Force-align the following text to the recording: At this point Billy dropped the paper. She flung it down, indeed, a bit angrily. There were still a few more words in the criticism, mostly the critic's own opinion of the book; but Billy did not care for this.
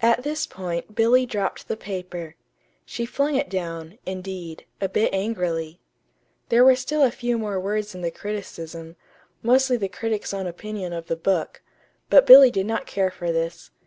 At 0.00 0.22
this 0.22 0.46
point 0.46 0.94
Billy 0.94 1.26
dropped 1.26 1.68
the 1.68 1.76
paper. 1.76 2.34
She 2.86 3.04
flung 3.04 3.34
it 3.34 3.50
down, 3.50 3.98
indeed, 4.06 4.64
a 4.80 4.88
bit 4.88 5.12
angrily. 5.12 5.80
There 6.48 6.64
were 6.64 6.74
still 6.74 7.02
a 7.02 7.10
few 7.10 7.36
more 7.36 7.60
words 7.60 7.94
in 7.94 8.00
the 8.00 8.10
criticism, 8.10 8.96
mostly 9.42 9.76
the 9.76 9.88
critic's 9.90 10.32
own 10.32 10.46
opinion 10.46 10.94
of 10.94 11.08
the 11.08 11.14
book; 11.16 11.60
but 12.08 12.24
Billy 12.26 12.50
did 12.50 12.64
not 12.64 12.86
care 12.86 13.10
for 13.10 13.32
this. 13.32 13.70